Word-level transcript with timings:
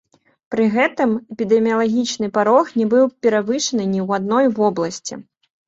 Пры 0.53 0.63
гэтым, 0.75 1.11
эпідэміялагічны 1.35 2.31
парог 2.39 2.73
не 2.79 2.89
быў 2.95 3.05
перавышаны 3.29 3.89
ні 3.95 3.99
ў 4.07 4.19
адной 4.19 4.53
вобласці. 4.59 5.23